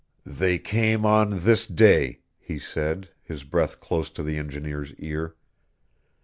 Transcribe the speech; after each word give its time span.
"They 0.25 0.57
came 0.57 1.05
on 1.05 1.41
this 1.43 1.67
day," 1.67 2.21
he 2.39 2.57
said, 2.57 3.09
his 3.21 3.43
breath 3.43 3.79
close 3.79 4.09
to 4.09 4.23
the 4.23 4.39
engineer's 4.39 4.95
ear. 4.95 5.35